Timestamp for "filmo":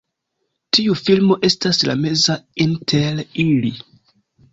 1.01-1.37